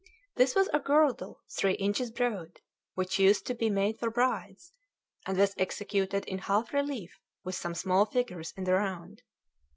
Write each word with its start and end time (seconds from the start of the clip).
This 0.33 0.55
was 0.55 0.67
a 0.73 0.79
girdle 0.79 1.41
three 1.55 1.73
inches 1.75 2.09
broad, 2.09 2.59
which 2.95 3.19
used 3.19 3.45
to 3.45 3.53
be 3.53 3.69
made 3.69 3.99
for 3.99 4.09
brides, 4.09 4.73
and 5.27 5.37
was 5.37 5.53
executed 5.59 6.25
in 6.25 6.39
half 6.39 6.73
relief 6.73 7.19
with 7.43 7.53
some 7.53 7.75
small 7.75 8.07
figures 8.07 8.51
in 8.57 8.63
the 8.63 8.73
round. 8.73 9.21